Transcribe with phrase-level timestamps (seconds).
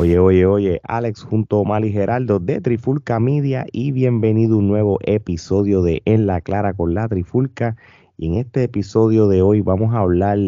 [0.00, 4.68] Oye, oye, oye, Alex junto a Mali Geraldo de Trifulca Media y bienvenido a un
[4.68, 7.76] nuevo episodio de En la Clara con la Trifulca.
[8.16, 10.38] Y en este episodio de hoy vamos a hablar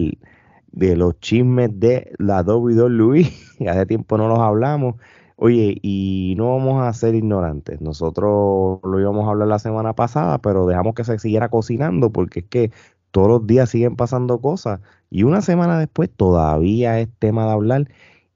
[0.71, 3.31] de los chismes de la WWE.
[3.69, 4.95] Hace tiempo no los hablamos.
[5.37, 7.83] Oye, y no vamos a ser ignorantes.
[7.83, 12.41] Nosotros lo íbamos a hablar la semana pasada, pero dejamos que se siguiera cocinando porque
[12.41, 12.71] es que
[13.11, 14.81] todos los días siguen pasando cosas.
[15.11, 17.89] Y una semana después todavía es tema de hablar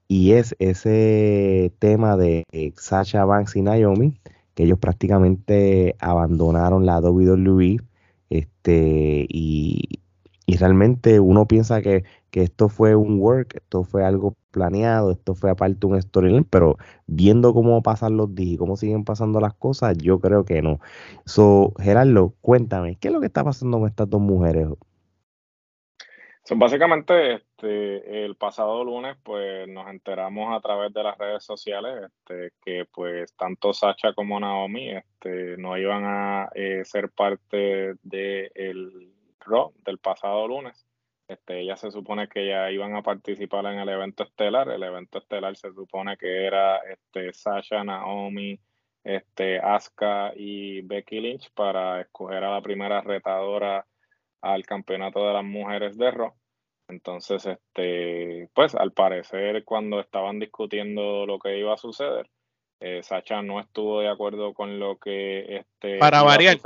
[0.08, 2.44] y es ese tema de
[2.76, 4.18] Sasha Banks y Naomi,
[4.54, 7.78] que ellos prácticamente abandonaron la WWE,
[8.30, 10.00] este, y,
[10.58, 15.86] realmente uno piensa que, esto fue un work, esto fue algo planeado, esto fue aparte
[15.86, 16.76] un storyline, pero
[17.06, 20.78] viendo cómo pasan los días y cómo siguen pasando las cosas, yo creo que no.
[21.24, 24.68] So, Gerardo, cuéntame, ¿qué es lo que está pasando con estas dos mujeres?
[26.54, 32.52] Básicamente, este, el pasado lunes, pues nos enteramos a través de las redes sociales este,
[32.64, 39.12] que pues tanto Sacha como Naomi este, no iban a eh, ser parte del de
[39.40, 40.86] Raw del pasado lunes.
[41.28, 44.68] Este, ellas se supone que ya iban a participar en el evento estelar.
[44.68, 48.60] El evento estelar se supone que era este, Sasha, Naomi,
[49.02, 53.84] este, Asuka y Becky Lynch para escoger a la primera retadora
[54.40, 56.34] al campeonato de las mujeres de Raw.
[56.88, 62.30] Entonces, este, pues al parecer cuando estaban discutiendo lo que iba a suceder,
[62.80, 66.58] eh, Sacha no estuvo de acuerdo con lo que este para variar,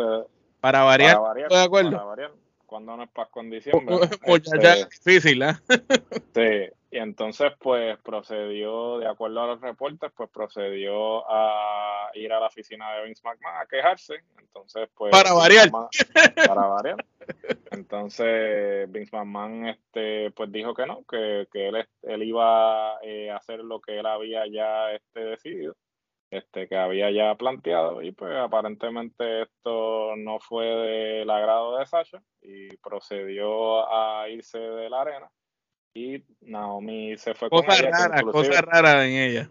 [0.60, 1.90] para variar, para variar, de acuerdo.
[1.92, 2.32] Para variar,
[2.66, 3.96] cuando no es Pascua en diciembre.
[4.24, 5.54] Pues ya es difícil, ¿eh?
[6.34, 12.40] sí, y entonces pues procedió, de acuerdo a los reportes, pues procedió a ir a
[12.40, 14.22] la oficina de Vince McMahon a quejarse.
[14.38, 15.10] Entonces pues...
[15.10, 15.70] Para variar.
[16.46, 17.04] para variar.
[17.80, 23.36] Entonces Vince McMahon este, pues dijo que no, que, que él, él iba eh, a
[23.36, 25.74] hacer lo que él había ya este, decidido
[26.30, 32.22] este, que había ya planteado y pues aparentemente esto no fue del agrado de Sasha
[32.40, 35.30] y procedió a irse de la arena
[35.94, 39.50] y Naomi se fue cosa con rara, cosa rara en ella.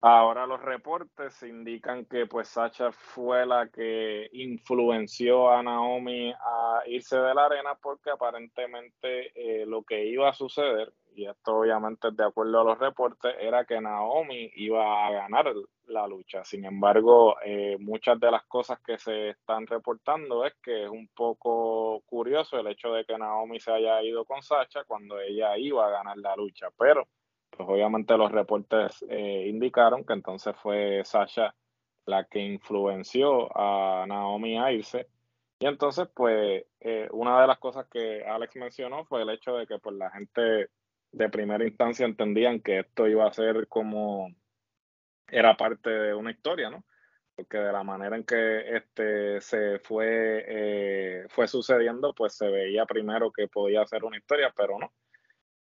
[0.00, 7.18] Ahora los reportes indican que pues Sacha fue la que influenció a Naomi a irse
[7.18, 12.24] de la arena porque aparentemente eh, lo que iba a suceder y esto obviamente de
[12.24, 15.52] acuerdo a los reportes, era que Naomi iba a ganar
[15.86, 16.44] la lucha.
[16.44, 21.08] Sin embargo, eh, muchas de las cosas que se están reportando es que es un
[21.08, 25.88] poco curioso el hecho de que Naomi se haya ido con Sacha cuando ella iba
[25.88, 27.08] a ganar la lucha, pero
[27.58, 31.54] pues obviamente los reportes eh, indicaron que entonces fue Sasha
[32.06, 35.08] la que influenció a Naomi a irse.
[35.58, 39.66] Y entonces, pues, eh, una de las cosas que Alex mencionó fue el hecho de
[39.66, 40.70] que pues la gente
[41.10, 44.32] de primera instancia entendían que esto iba a ser como
[45.26, 46.84] era parte de una historia, ¿no?
[47.34, 52.86] Porque de la manera en que este se fue, eh, fue sucediendo, pues se veía
[52.86, 54.92] primero que podía ser una historia, pero no.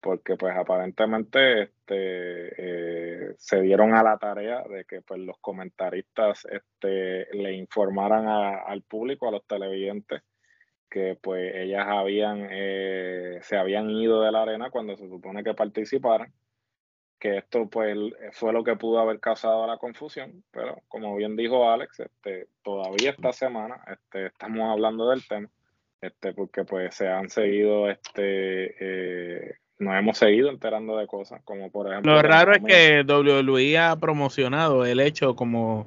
[0.00, 6.46] Porque pues aparentemente este, eh, se dieron a la tarea de que pues los comentaristas
[6.50, 10.22] este, le informaran al público, a los televidentes,
[10.88, 15.54] que pues ellas habían, eh, se habían ido de la arena cuando se supone que
[15.54, 16.32] participaran,
[17.18, 17.96] que esto pues
[18.32, 23.10] fue lo que pudo haber causado la confusión, pero como bien dijo Alex, este, todavía
[23.10, 25.50] esta semana este, estamos hablando del tema,
[26.00, 28.76] este, porque pues se han seguido, este,
[29.48, 32.14] eh, nos hemos seguido enterando de cosas, como por ejemplo...
[32.14, 35.87] Lo raro es que WWE ha promocionado el hecho como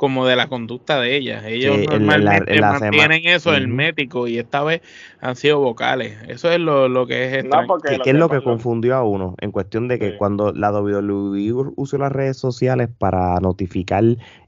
[0.00, 1.44] como de la conducta de ellas.
[1.44, 4.80] Ellos normalmente mantienen eso hermético y esta vez
[5.20, 6.16] han sido vocales.
[6.26, 9.34] Eso es lo, que es no, ¿Qué, es lo que confundió a uno?
[9.42, 14.02] En cuestión de que cuando la WWE usó las redes sociales para notificar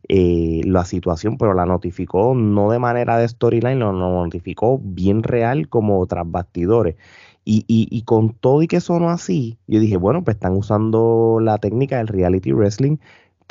[0.08, 5.68] eh, la situación, pero la notificó no de manera de storyline, lo, notificó bien real
[5.68, 6.96] como tras bastidores.
[7.44, 11.38] Y, y, y, con todo y que sonó así, yo dije, bueno, pues están usando
[11.40, 12.98] la técnica del reality wrestling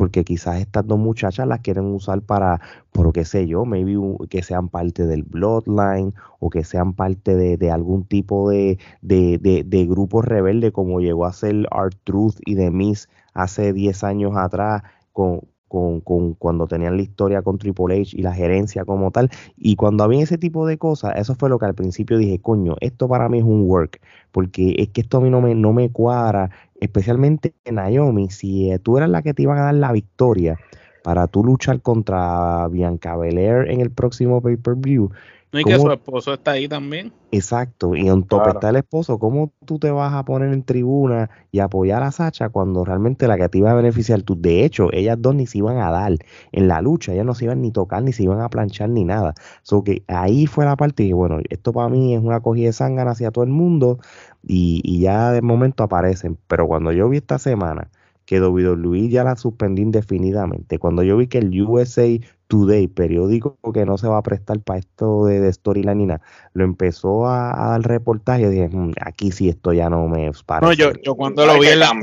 [0.01, 2.59] porque quizás estas dos muchachas las quieren usar para,
[2.91, 3.95] por qué sé yo, maybe
[4.29, 10.23] que sean parte del Bloodline o que sean parte de, algún tipo de, de, grupo
[10.23, 14.81] rebelde como llegó a ser Art Truth y The Miss hace 10 años atrás
[15.13, 15.41] con,
[15.71, 19.29] con, con, cuando tenían la historia con Triple H y la gerencia como tal.
[19.55, 22.75] Y cuando había ese tipo de cosas, eso fue lo que al principio dije, coño,
[22.81, 24.01] esto para mí es un work,
[24.33, 26.49] porque es que esto a mí no me, no me cuadra
[26.81, 30.57] especialmente en Naomi, si tú eras la que te iban a dar la victoria,
[31.03, 35.09] para tú luchar contra Bianca Belair en el próximo pay-per-view.
[35.53, 37.11] No, y que su esposo está ahí también.
[37.31, 39.19] Exacto, y en top está el esposo.
[39.19, 43.37] ¿Cómo tú te vas a poner en tribuna y apoyar a Sacha cuando realmente la
[43.37, 44.39] que te iba a beneficiar tú?
[44.39, 46.13] De hecho, ellas dos ni se iban a dar
[46.53, 49.03] en la lucha, ellas no se iban ni tocar, ni se iban a planchar, ni
[49.03, 49.33] nada.
[49.61, 52.73] So que ahí fue la parte y bueno, esto para mí es una cogida de
[52.73, 53.99] sangre hacia todo el mundo
[54.43, 56.37] y, y ya de momento aparecen.
[56.47, 57.89] Pero cuando yo vi esta semana
[58.25, 60.79] que WWE ya la suspendió indefinidamente.
[60.79, 62.07] Cuando yo vi que el USA
[62.51, 66.21] Today, periódico que no se va a prestar para esto de, storyline ni nada,
[66.51, 70.65] lo empezó a, dar reportaje, dije, mm, aquí sí esto ya no me parece.
[70.65, 71.93] No, yo, yo cuando lo vi en la,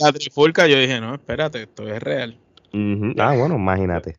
[0.00, 2.36] la trifulca, yo dije, no, espérate, esto es real.
[3.16, 4.16] Ah, bueno, imagínate.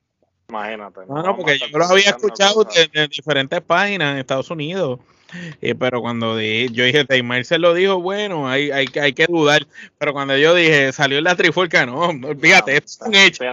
[0.47, 1.01] Imagínate.
[1.05, 5.01] No, no, porque yo lo había escuchado en diferentes páginas en Estados Unidos
[5.61, 9.67] eh, pero cuando yo dije, Teymar se lo dijo, bueno, hay, hay, hay que dudar.
[9.97, 13.43] Pero cuando yo dije, salió en la trifulca, no, fíjate, esto es un hecho.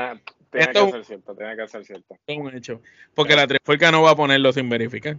[0.54, 2.16] Tiene, que ser cierto, tiene que ser cierto.
[2.26, 2.80] Es un hecho.
[3.14, 5.16] Porque la trifulca no va a ponerlo sin verificar.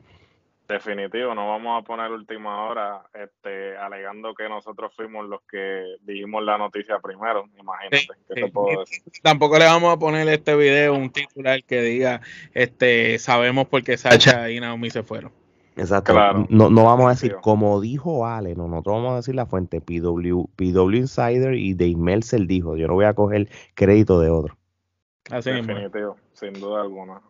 [0.68, 6.44] Definitivo, no vamos a poner última hora este, alegando que nosotros fuimos los que dijimos
[6.44, 7.46] la noticia primero.
[7.60, 9.04] Imagínate, ¿qué te puedo decir?
[9.22, 12.22] Tampoco le vamos a poner este video un titular que diga
[12.56, 15.32] este sabemos por qué Sacha y Naomi se fueron.
[15.76, 16.14] Exacto.
[16.50, 19.82] No, no vamos a decir, como dijo Ale, no, nosotros vamos a decir la fuente
[19.82, 22.76] PW, PW Insider y Dave Meltzer dijo.
[22.76, 24.58] Yo no voy a coger crédito de otro.
[25.32, 27.22] Así Definitivo, sin duda alguna.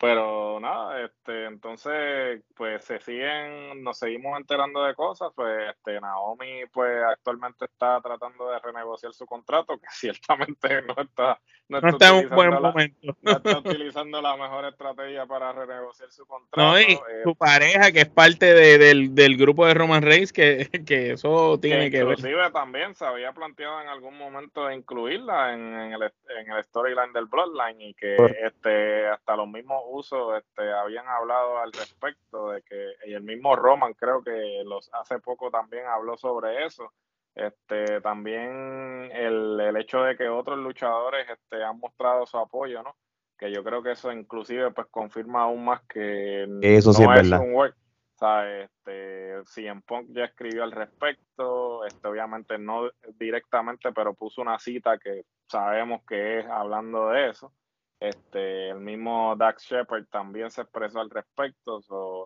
[0.00, 6.66] Pero nada, este, entonces, pues se siguen, nos seguimos enterando de cosas, pues este, Naomi,
[6.72, 12.26] pues actualmente está tratando de renegociar su contrato, que ciertamente no está, no, está, en
[12.26, 13.16] un buen momento.
[13.22, 16.62] No está utilizando la mejor estrategia para renegociar su contrato.
[16.62, 20.68] No, y eh, su pareja, que es parte del, del, grupo de Roman Reigns, que,
[20.86, 22.18] que eso tiene que, ver.
[22.18, 26.02] Inclusive también se había planteado en algún momento incluirla en, en el,
[26.38, 31.58] en el storyline del Bloodline y que este hasta los mismos uso este, habían hablado
[31.58, 36.16] al respecto de que y el mismo Roman creo que los hace poco también habló
[36.16, 36.92] sobre eso.
[37.34, 42.96] Este, también el, el hecho de que otros luchadores este, han mostrado su apoyo, ¿no?
[43.38, 47.54] Que yo creo que eso inclusive pues confirma aún más que eso no es, un
[47.54, 47.76] work.
[48.16, 54.42] O sea, este, CM Punk ya escribió al respecto, este, obviamente no directamente, pero puso
[54.42, 57.52] una cita que sabemos que es hablando de eso.
[58.00, 61.80] Este, el mismo Dax Shepard también se expresó al respecto.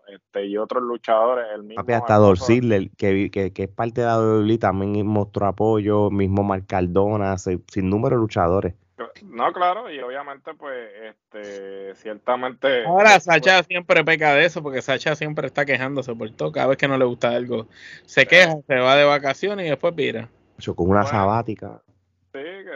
[0.08, 1.46] este, y otros luchadores.
[1.54, 6.10] El mismo hasta Dorsidler, que, que, que, es parte de la WWE, también mostró apoyo.
[6.10, 8.74] Mismo Marc Cardona, sin número de luchadores.
[9.24, 12.84] No, claro, y obviamente, pues, este, ciertamente.
[12.84, 16.52] Ahora, Sacha siempre peca de eso, porque Sacha siempre está quejándose por todo.
[16.52, 17.66] Cada vez que no le gusta algo,
[18.04, 20.28] se queja, se va de vacaciones y después pira.
[20.76, 21.82] Con una sabática.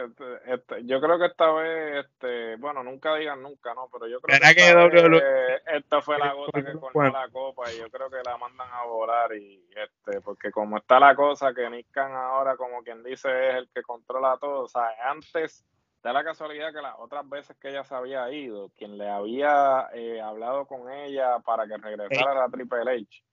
[0.05, 3.89] Este, este, yo creo que esta vez, este, bueno, nunca digan nunca, ¿no?
[3.91, 8.09] Pero yo creo que, esta, fue la gota que cortó la copa y yo creo
[8.09, 12.55] que la mandan a volar y este, porque como está la cosa que Niskan ahora
[12.55, 15.65] como quien dice es el que controla todo, o sea, antes
[16.03, 19.89] da la casualidad que las otras veces que ella se había ido, quien le había
[19.93, 23.23] eh, hablado con ella para que regresara a la Triple H,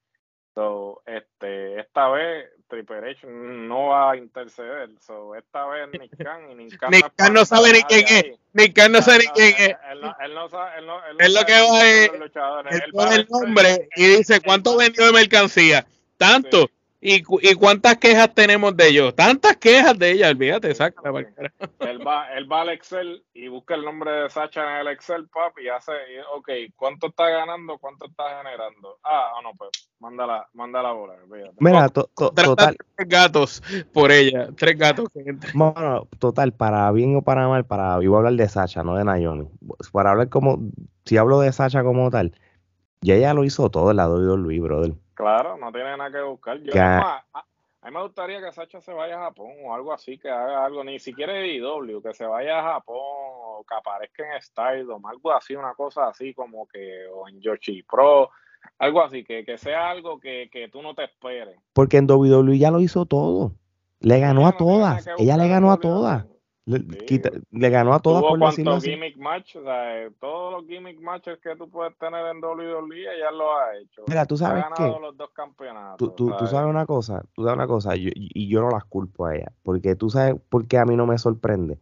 [0.54, 4.88] So, este, esta vez Triple H no va a interceder.
[5.00, 8.38] So, esta vez Nick Khan y Nick Khan, no, sabe ni quién es.
[8.52, 9.76] Nick Khan no sabe ni quién es.
[9.90, 10.78] Él, no sabe.
[10.78, 10.84] Él,
[11.18, 12.10] él, lo que va es.
[12.70, 15.84] Él pone el nombre y dice cuánto vendió de mercancía.
[16.16, 16.70] Tanto.
[17.06, 19.14] ¿Y, ¿Y cuántas quejas tenemos de ellos?
[19.14, 21.02] Tantas quejas de ella, olvídate, exacto.
[21.18, 25.28] Él va, él va al Excel y busca el nombre de Sacha en el Excel,
[25.28, 25.92] papi, y hace,
[26.34, 27.76] ok, ¿cuánto está ganando?
[27.76, 28.96] ¿Cuánto está generando?
[29.04, 29.68] Ah, no, pues,
[29.98, 31.14] mándala, mándala bola,
[31.58, 32.74] Mira, total.
[32.96, 35.08] Tres gatos por ella, tres gatos.
[35.52, 38.96] Bueno, total, para bien o para mal, para, yo voy a hablar de Sacha, no
[38.96, 39.46] de Naomi.
[39.92, 40.58] Para hablar como,
[41.04, 42.32] si hablo de Sacha como tal,
[43.02, 44.94] ya ella lo hizo todo el lado de Luis, brother.
[45.14, 46.58] Claro, no tiene nada que buscar.
[46.60, 47.24] Yo, a,
[47.84, 50.82] mí me gustaría que Sacha se vaya a Japón o algo así, que haga algo,
[50.82, 55.54] ni siquiera IW, que se vaya a Japón o que aparezca en Stardom, algo así,
[55.54, 58.30] una cosa así como que, o en Yoshi Pro,
[58.78, 61.56] algo así, que, que sea algo que, que tú no te esperes.
[61.72, 63.52] Porque en WWE ya lo hizo todo.
[64.00, 65.06] Le ganó a todas.
[65.18, 66.26] Ella le ganó a todas.
[66.66, 71.54] Le, ganó a todas por decirlo gimmick match, o sea, todos los gimmick matches que
[71.56, 74.02] tú puedes tener en WWE ya lo ha hecho.
[74.06, 75.98] Mira, tú sabes ha ganado los dos campeonatos.
[75.98, 79.26] Tú, tú, tú, sabes una cosa, tú sabes una cosa, y yo no las culpo
[79.26, 81.78] a ella, porque tú sabes por qué a mí no me sorprende.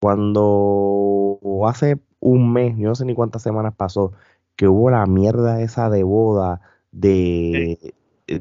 [0.00, 4.12] Cuando hace un mes, yo no sé ni cuántas semanas pasó,
[4.56, 6.60] que hubo la mierda esa de boda
[6.90, 7.94] de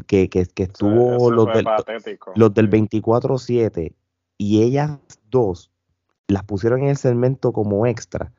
[0.07, 1.65] que, que, que, estuvo los, del,
[2.36, 3.93] los del 24-7
[4.38, 5.70] y ellas dos
[6.31, 8.31] las pusieron en el segmento como extra.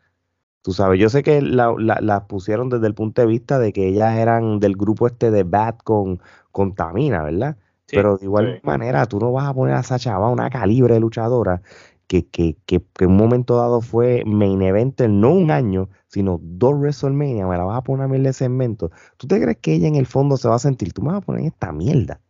[0.63, 4.17] Tú sabes, yo sé que las pusieron desde el punto de vista de que ellas
[4.17, 6.21] eran del grupo este de Bat con,
[6.53, 7.57] con Tamina, ¿verdad?
[7.89, 11.01] Pero de igual manera, tú no vas a poner a Sacha va una calibre de
[11.01, 11.61] luchadora
[12.07, 16.75] que, que, que, en un momento dado fue main event, no un año, sino dos
[16.75, 18.91] WrestleMania, me la vas a poner a mí de segmento.
[19.17, 20.93] ¿Tú te crees que ella en el fondo se va a sentir?
[20.93, 22.21] Tú me vas a poner esta mierda.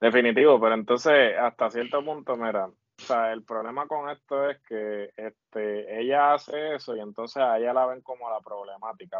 [0.00, 5.10] Definitivo, pero entonces hasta cierto punto, mira, o sea, el problema con esto es que
[5.16, 9.18] este, ella hace eso y entonces a ella la ven como la problemática.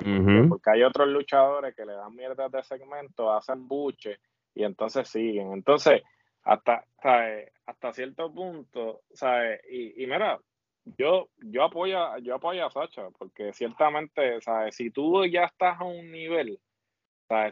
[0.48, 4.18] Porque hay otros luchadores que le dan mierdas de segmento, hacen buche
[4.54, 5.52] y entonces siguen.
[5.52, 6.02] Entonces,
[6.42, 6.84] hasta,
[7.66, 9.60] hasta cierto punto, ¿sabes?
[9.70, 10.40] Y, y mira,
[10.96, 14.76] yo, yo apoyo, yo apoyo a Sacha, porque ciertamente, ¿sabes?
[14.76, 16.58] Si tú ya estás a un nivel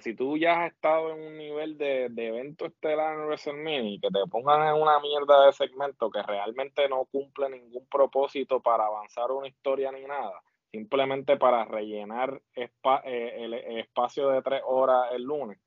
[0.00, 4.00] si tú ya has estado en un nivel de, de evento estelar en WrestleMania y
[4.00, 8.86] que te pongan en una mierda de segmento que realmente no cumple ningún propósito para
[8.86, 10.40] avanzar una historia ni nada,
[10.70, 12.70] simplemente para rellenar eh,
[13.36, 15.58] el, espacio de tres horas el lunes.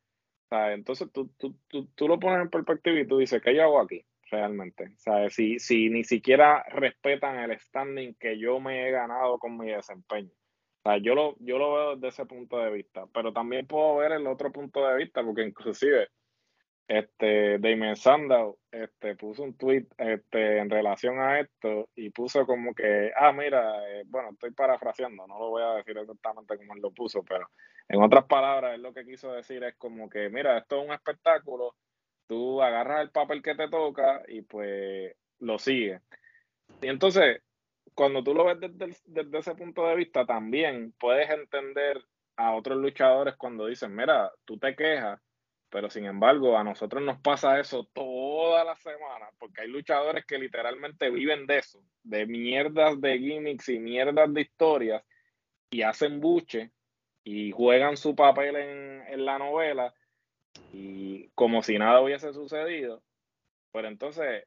[0.50, 3.82] Entonces tú, tú, tú, tú, lo pones en perspectiva y tú dices, ¿qué yo hago
[3.82, 4.06] aquí?
[4.32, 4.94] Realmente.
[5.30, 10.32] Si, si ni siquiera respetan el standing que yo me he ganado con mi desempeño
[10.96, 14.26] yo lo, yo lo veo desde ese punto de vista, pero también puedo ver el
[14.28, 16.08] otro punto de vista, porque inclusive
[16.88, 22.74] este Damien Sandow este, puso un tweet este, en relación a esto y puso como
[22.74, 26.82] que, ah, mira, eh, bueno, estoy parafraseando, no lo voy a decir exactamente como él
[26.82, 27.50] lo puso, pero
[27.90, 30.94] en otras palabras, él lo que quiso decir es como que, mira, esto es un
[30.94, 31.76] espectáculo,
[32.26, 36.02] tú agarras el papel que te toca y pues lo sigues.
[36.82, 37.42] Y entonces,
[37.98, 42.00] cuando tú lo ves desde, ese punto de vista, también puedes entender
[42.36, 45.20] a otros luchadores cuando dicen, mira, tú te quejas,
[45.72, 50.38] pero sin embargo a nosotros nos pasa eso toda la semana, porque hay luchadores que
[50.38, 55.04] literalmente viven de eso, de mierdas de gimmicks y mierdas de historias,
[55.72, 56.70] y hacen buche
[57.24, 59.92] y juegan su papel en, en la novela
[60.72, 63.02] y como si nada hubiese sucedido.
[63.72, 64.44] Pero entonces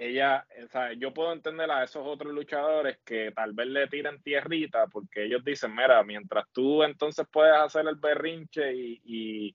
[0.00, 4.22] ella, o sea, yo puedo entender a esos otros luchadores que tal vez le tiren
[4.22, 9.54] tierrita porque ellos dicen, mira, mientras tú entonces puedes hacer el berrinche y, y,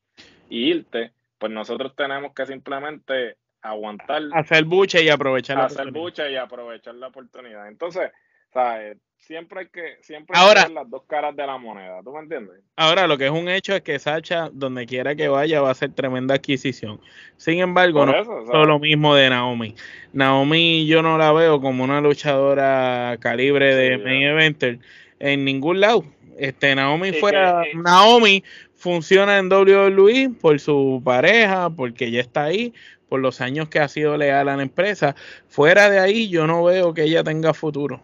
[0.50, 4.22] irte, pues nosotros tenemos que simplemente aguantar.
[4.34, 7.68] Hacer buche y aprovechar la Hacer buche y aprovechar la oportunidad.
[7.68, 8.12] Entonces,
[8.54, 8.98] ¿sabes?
[9.18, 12.58] Siempre hay que siempre ahora, las dos caras de la moneda, ¿tú me entiendes?
[12.76, 15.76] Ahora, lo que es un hecho es que Sacha, donde quiera que vaya, va a
[15.76, 17.00] ser tremenda adquisición.
[17.38, 19.76] Sin embargo, no es lo mismo de Naomi.
[20.14, 24.80] Naomi yo no la veo como una luchadora calibre de main eventer
[25.20, 26.06] en ningún lado.
[26.38, 28.44] Este Naomi fuera Naomi
[28.76, 32.74] funciona en WWE por su pareja, porque ya está ahí,
[33.10, 35.16] por los años que ha sido leal a la empresa.
[35.48, 38.02] Fuera de ahí, yo no veo que ella tenga futuro.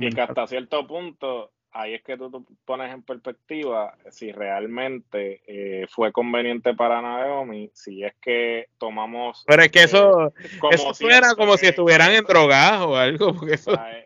[0.00, 5.86] Y que hasta cierto punto, ahí es que tú, pones en perspectiva si realmente eh,
[5.88, 9.44] fue conveniente para Naomi, si es que tomamos...
[9.46, 10.32] Pero es que eso, eh,
[10.70, 13.72] eso suena como si estuvieran en drogas o algo, porque eso...
[13.74, 14.04] Eh,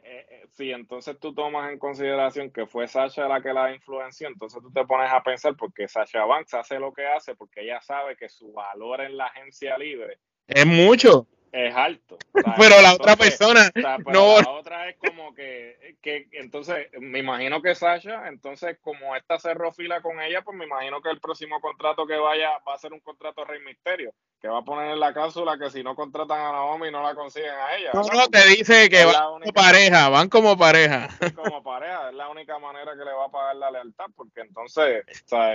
[0.58, 4.72] si entonces tú tomas en consideración que fue Sasha la que la influenció, entonces tú
[4.72, 8.28] te pones a pensar porque Sasha Banks hace lo que hace porque ella sabe que
[8.28, 10.18] su valor en la agencia libre
[10.48, 12.18] es mucho es alto.
[12.58, 13.70] Pero la otra persona
[14.06, 14.40] no.
[14.40, 15.77] La otra es como que,
[16.08, 20.64] que, entonces, me imagino que Sasha, entonces, como esta cerró fila con ella, pues me
[20.64, 24.48] imagino que el próximo contrato que vaya va a ser un contrato Rey Misterio, que
[24.48, 27.50] va a poner en la cápsula que si no contratan a Naomi no la consiguen
[27.50, 27.90] a ella.
[27.92, 31.08] No, no, te dice que van como pareja, van como pareja.
[31.34, 35.04] Como pareja, es la única manera que le va a pagar la lealtad, porque entonces.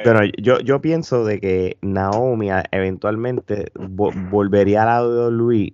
[0.04, 5.74] Pero yo, yo pienso de que Naomi eventualmente volvería a la de Luis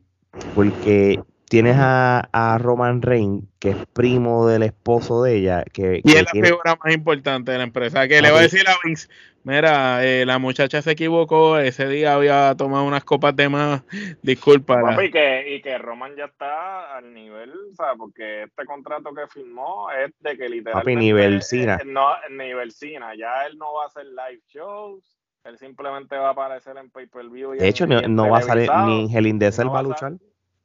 [0.56, 1.20] porque
[1.50, 5.64] tienes a, a, Roman Reigns, que es primo del esposo de ella.
[5.74, 8.08] Que, y es la figura más importante de la empresa.
[8.08, 9.10] Que le va a decir a Vince,
[9.44, 13.82] mira, eh, la muchacha se equivocó, ese día había tomado unas copas de más,
[14.22, 15.04] disculpa.
[15.04, 17.98] y, que, y que Roman ya está al nivel, ¿sabes?
[17.98, 20.94] Porque este contrato que firmó es de que literalmente...
[20.94, 21.80] Papi, nivel Cina.
[21.84, 25.18] no, nivel Cina, ya él no va a hacer live shows.
[25.46, 27.54] Él simplemente va a aparecer en pay-per-view.
[27.54, 30.14] De hecho, no, va a salir ni Helen Dessel va a luchar.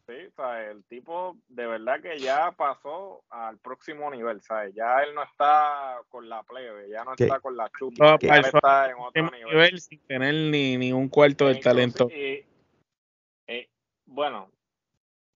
[0.07, 4.75] Sí, o sea, el tipo de verdad que ya pasó al próximo nivel, ¿sabes?
[4.75, 8.91] Ya él no está con la plebe, ya no está con la chupa, ya está
[8.91, 9.81] en otro nivel.
[9.81, 12.09] Sin tener ni, ni un cuarto del talento.
[12.11, 12.45] Eh,
[14.05, 14.51] bueno,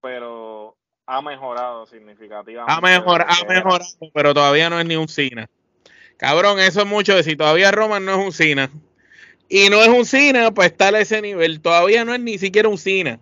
[0.01, 2.71] pero ha mejorado significativamente.
[2.71, 5.49] Ha mejorado, ha mejorado, pero todavía no es ni un Cina.
[6.17, 8.69] Cabrón, eso es mucho de si todavía Roman no es un Cina.
[9.47, 11.59] Y no es un Cina, pues está a ese nivel.
[11.59, 13.19] Todavía no es ni siquiera un Cina.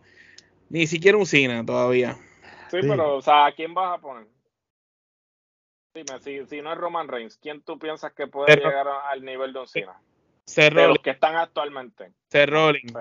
[0.69, 2.17] Ni siquiera un Cina todavía.
[2.69, 4.27] Sí, pero, o sea, ¿a quién vas a poner?
[5.93, 9.53] Dime, si, si no es Roman Reigns, ¿quién tú piensas que puede llegar al nivel
[9.53, 9.99] de un Cena?
[10.55, 12.11] De los que están actualmente.
[12.31, 12.93] Rollins.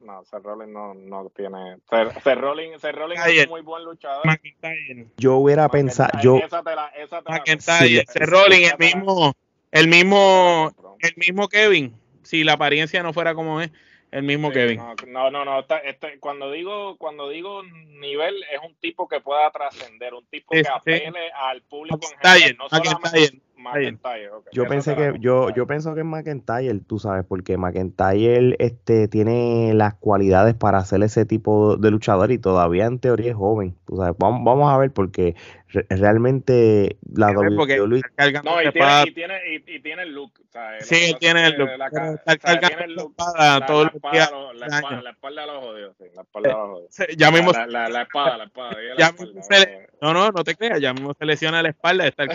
[0.00, 1.78] No, Seth Rollins no, no tiene.
[2.22, 4.24] Seth, Rollins, es un muy buen luchador.
[4.24, 5.08] McIntyre.
[5.16, 6.10] Yo hubiera pensado.
[6.22, 6.36] Yo...
[6.36, 8.04] Esa te la, esa te McIntyre.
[8.06, 9.34] Seth Rollins, el mismo,
[9.72, 11.96] el mismo, el mismo Kevin.
[12.22, 13.70] Si la apariencia no fuera como es
[14.10, 14.80] el mismo Kevin.
[15.08, 15.64] No, no, no.
[15.84, 20.64] este, cuando digo cuando digo nivel, es un tipo que pueda trascender, un tipo que
[20.72, 22.56] apele al público en general.
[22.58, 27.56] No solamente, McIntyre, Yo pensé que yo yo pienso que es McIntyre, tú sabes, porque
[27.56, 33.30] McIntyre este tiene las cualidades para ser ese tipo de luchador y todavía en teoría
[33.30, 34.14] es joven, tú sabes.
[34.18, 35.34] Vamos, vamos a ver porque
[35.70, 38.02] realmente la WWE
[38.42, 40.32] no y tiene, y tiene, y, tiene el look
[40.80, 41.70] sí tiene el look.
[41.76, 46.04] la, tiene el look la, todo la, espalda, la, espalda, la espalda los jodidos sí,
[46.14, 47.16] la espalda los jodidos.
[47.16, 50.80] ya mismo la, la, espada la espada ya mismo se no no no te creas
[50.80, 52.30] ya mismo se lesiona la espalda está el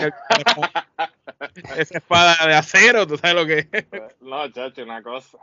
[1.77, 3.85] esa espada de acero tú sabes lo que es.
[4.21, 5.37] No chacho una cosa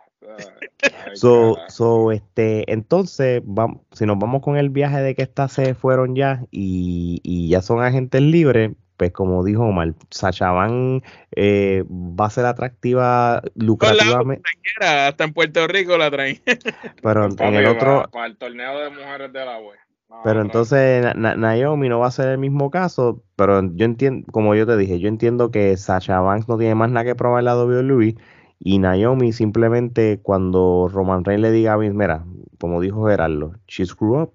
[1.14, 5.75] so, so este entonces vamos, si nos vamos con el viaje de que estas se
[5.75, 11.02] fueron ya y, y ya son agentes libres, pues como dijo Omar, Sacha Van
[11.34, 14.42] eh, va a ser atractiva lucrativamente.
[14.80, 16.38] hasta en Puerto Rico la traen.
[17.02, 18.04] Pero en el otro...
[18.12, 19.78] Para, el torneo de mujeres de la web.
[20.25, 24.66] pero entonces Naomi no va a ser el mismo caso, pero yo entiendo, como yo
[24.66, 27.68] te dije, yo entiendo que Sacha Banks no tiene más nada que probar el lado
[27.68, 28.16] de WWE
[28.58, 32.25] y Naomi simplemente cuando Roman Reigns le diga a mí, mira,
[32.58, 34.32] como dijo Gerardo, she screw up,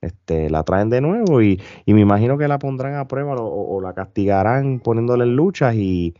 [0.00, 3.94] este, la traen de nuevo y, me imagino que la pondrán a prueba o, la
[3.94, 6.14] castigarán poniéndole luchas y...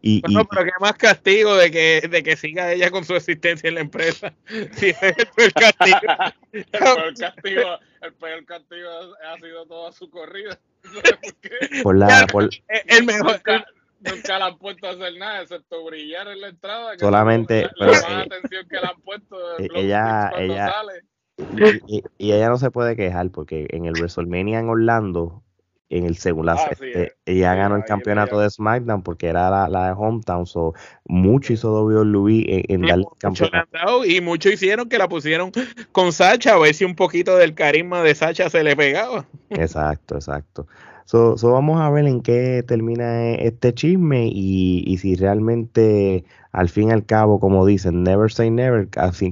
[0.00, 3.68] y, bueno, pero qué más castigo de que, de que siga ella con su existencia
[3.68, 4.34] en la empresa.
[4.72, 5.98] Si es el peor castigo.
[6.52, 8.90] el, peor castigo el peor castigo
[9.32, 10.58] ha sido toda su corrida.
[11.82, 13.40] por la, por, el mejor,
[14.00, 16.98] nunca le han puesto a hacer nada, excepto brillar en la entrada.
[16.98, 20.72] Solamente, la, pero, la atención que le han puesto e, ella, ella,
[21.38, 25.42] Y, ella no se puede quejar porque en el WrestleMania en Orlando,
[25.88, 29.86] en el segundo, ah, este, ella ganó el campeonato de SmackDown porque era la, la
[29.88, 34.04] de Hometown, so, mucho hizo WWE en, en darle el campeonato.
[34.04, 35.52] Y mucho hicieron que la pusieron
[35.92, 39.26] con Sacha, a ver si un poquito del carisma de Sacha se le pegaba.
[39.54, 40.66] Exacto, exacto.
[41.04, 46.68] So, vamos a ver en qué termina e, este chisme y, y, si realmente al
[46.68, 48.88] fin y al cabo, como dicen, never say never,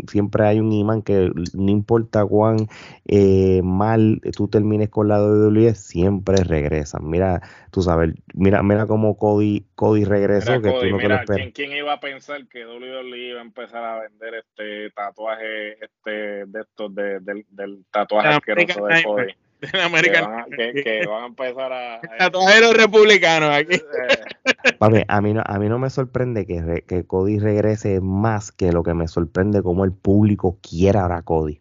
[0.09, 2.67] siempre hay un imán que no importa cuán
[3.07, 7.09] eh, mal tú termines con la WWE, siempre regresan.
[7.09, 11.27] Mira, tú sabes, mira, mira cómo Cody, Cody regresó, que tú no te lo esperas.
[11.37, 16.47] ¿quién, ¿quién, iba a pensar que WWE iba a empezar a vender este tatuaje este
[16.47, 19.35] de estos de, del, del tatuaje asqueroso de Cody?
[19.73, 23.77] de American que, van, a empezar a, tatuajeros republicanos aquí.
[23.77, 25.05] Eh.
[25.09, 28.83] a mí no a mí no me sorprende que, que Cody regrese más que lo
[28.83, 31.61] que me sorprende como el público quiera ahora a Cody.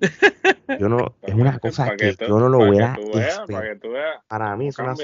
[0.80, 2.98] Yo no es una cosa que, yo no lo hubiera
[4.28, 4.94] para, mí es una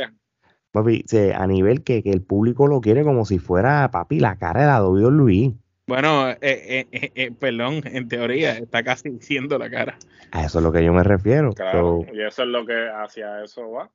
[0.70, 4.60] papi, a nivel que, que, el público lo quiere como si fuera papi la cara
[4.60, 5.54] de la Luis
[5.86, 9.98] bueno, eh, eh, eh, eh, perdón, en teoría está casi siendo la cara.
[10.30, 11.52] A eso es lo que yo me refiero.
[11.52, 13.90] Claro, y eso es lo que hacia eso va.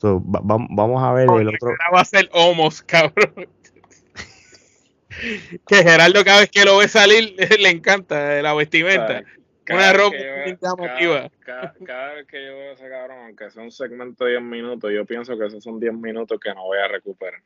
[0.00, 1.76] vamos a ver el otro.
[1.94, 3.48] va a ser homos, cabrón.
[5.66, 9.22] que Gerardo cada vez que lo ve salir le encanta la vestimenta.
[9.68, 10.16] Una ropa
[10.60, 11.28] llamativa.
[11.40, 14.92] Cada, cada, vez que yo veo ese cabrón, aunque sea un segmento de 10 minutos,
[14.94, 17.42] yo pienso que esos son 10 minutos que no voy a recuperar.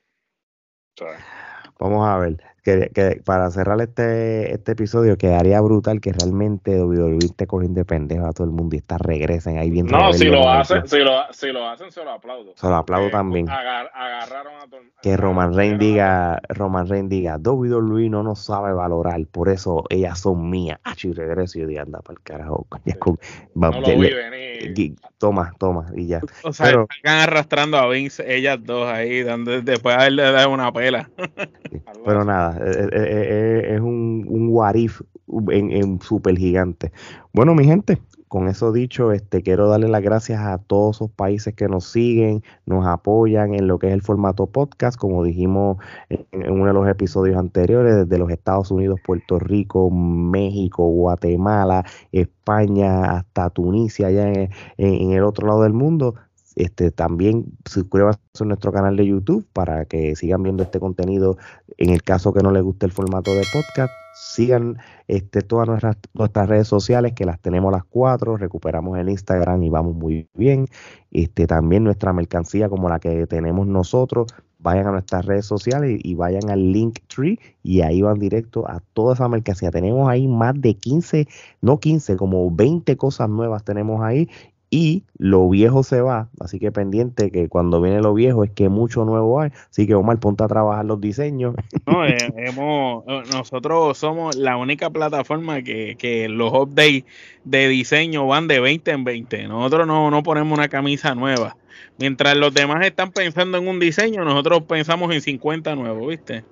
[1.80, 7.46] Vamos a ver que, para cerrar este, este episodio quedaría brutal que realmente WWE esté
[7.46, 9.96] cogiendo pendejo a todo el mundo y está regresen ahí viendo.
[9.96, 12.52] No, si lo, hacen, si, lo, si lo hacen, se lo aplaudo.
[12.56, 13.48] Se lo aplaudo eh, también.
[13.48, 19.20] agarraron a todo Que Roman Reigns diga, Roman Reigns diga, WWE no nos sabe valorar,
[19.26, 20.78] por eso ellas son mías.
[20.84, 22.66] Ah, y regreso y yo digo, anda para el carajo.
[23.54, 24.96] no lo vi venir.
[25.18, 26.20] Toma, toma, y ya.
[26.44, 30.72] O sea, están arrastrando a Vince, ellas dos ahí, donde, después de haberle dado una
[30.72, 31.10] pela.
[32.04, 36.92] Pero nada, eh, eh, eh, es un, un what en, en super gigante.
[37.32, 41.54] Bueno, mi gente, con eso dicho, este, quiero darle las gracias a todos esos países
[41.54, 45.78] que nos siguen, nos apoyan en lo que es el formato podcast, como dijimos
[46.08, 53.16] en, uno de los episodios anteriores, desde los Estados Unidos, Puerto Rico, México, Guatemala, España,
[53.16, 56.14] hasta Tunisia, allá en, en el otro lado del mundo
[56.56, 61.36] Este, también suscríbanse a nuestro canal de YouTube para que sigan viendo este contenido.
[61.78, 65.96] En el caso que no les guste el formato de podcast, sigan este, todas nuestras,
[66.14, 68.36] nuestras redes sociales, que las tenemos las cuatro.
[68.36, 70.66] Recuperamos el Instagram y vamos muy bien.
[71.10, 74.32] Este, también nuestra mercancía, como la que tenemos nosotros,
[74.62, 79.14] vayan a nuestras redes sociales y, vayan al Linktree y ahí van directo a toda
[79.14, 79.70] esa mercancía.
[79.70, 81.26] Tenemos ahí más de 15,
[81.62, 84.28] no 15, como 20 cosas nuevas tenemos ahí
[84.70, 88.68] y lo viejo se va, así que pendiente que cuando viene lo viejo es que
[88.68, 91.56] mucho nuevo hay, así que Omar, ponte a trabajar los diseños.
[91.86, 97.04] No, eh, hemos, eh, nosotros somos la única plataforma que, que los updates
[97.44, 101.56] de diseño van de 20 en 20, nosotros no, no ponemos una camisa nueva,
[101.98, 106.44] mientras los demás están pensando en un diseño, nosotros pensamos en 50 nuevos, ¿viste?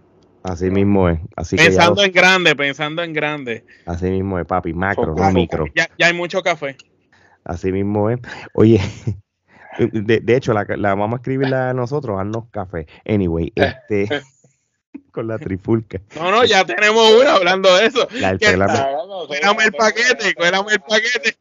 [0.43, 1.19] Así mismo es.
[1.37, 3.65] Así pensando en grande, pensando en grande.
[3.87, 5.67] Así mismo es, papi, macro, no micro.
[5.75, 6.77] Ya, ya hay mucho café.
[7.49, 8.21] Así mismo es.
[8.53, 8.81] Oye,
[9.79, 12.87] de, hecho, la, la, vamos a escribirla a nosotros, haznos café.
[13.07, 14.09] Anyway, este.
[15.13, 16.01] con la trifulca.
[16.17, 18.07] No, no, ya tenemos una hablando de eso.
[18.07, 21.37] cuélame el paquete, cuélame el paquete.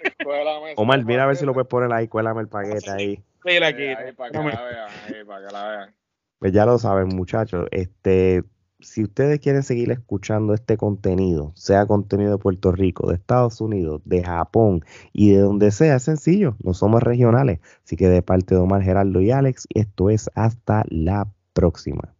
[0.78, 3.24] Omar, mira a ver si lo puedes poner ahí, cuélame el paquete ahí.
[3.43, 3.84] Mira aquí.
[3.84, 5.96] Ahí, para que la vean, ahí, para que la vean.
[6.39, 7.67] Pues ya lo saben, muchachos.
[7.72, 8.43] Este,
[8.80, 14.02] si ustedes quieren seguir escuchando este contenido, sea contenido de Puerto Rico, de Estados Unidos,
[14.06, 17.60] de Japón y de donde sea, es sencillo, no somos regionales.
[17.84, 22.17] Así que de parte de Omar, Geraldo y Alex, esto es hasta la próxima.